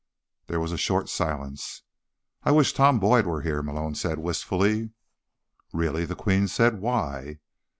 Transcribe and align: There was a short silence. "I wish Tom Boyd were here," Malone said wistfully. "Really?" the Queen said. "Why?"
There 0.47 0.59
was 0.59 0.71
a 0.71 0.79
short 0.79 1.09
silence. 1.09 1.83
"I 2.41 2.49
wish 2.49 2.73
Tom 2.73 2.97
Boyd 2.99 3.27
were 3.27 3.41
here," 3.41 3.61
Malone 3.61 3.93
said 3.93 4.17
wistfully. 4.17 4.89
"Really?" 5.73 6.05
the 6.05 6.15
Queen 6.15 6.47
said. 6.47 6.79
"Why?" 6.81 7.37